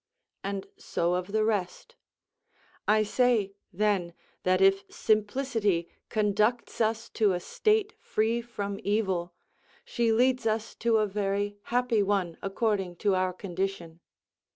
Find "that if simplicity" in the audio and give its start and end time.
4.41-5.89